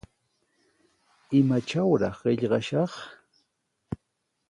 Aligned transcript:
¿Imatrawraq 1.39 2.17
qillqashaq? 2.37 2.93